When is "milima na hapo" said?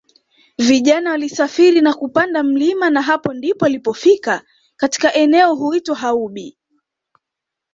2.43-3.33